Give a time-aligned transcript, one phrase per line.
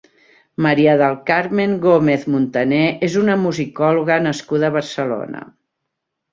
[0.65, 5.47] María del Carmen Gómez Muntané és una musicòloga nascuda a Barcelona.